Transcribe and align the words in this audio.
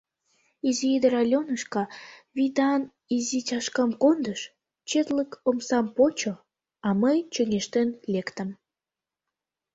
Изи 0.67 0.87
ӱдыр 0.95 1.13
Аленушка 1.21 1.83
вӱдан 2.35 2.81
изи 3.15 3.39
чашкам 3.47 3.91
кондыш, 4.01 4.41
четлык 4.89 5.31
омсам 5.49 5.85
почо, 5.95 6.33
а 6.87 6.89
мый 7.01 7.17
чоҥештен 7.33 7.89
лектым. 8.13 8.49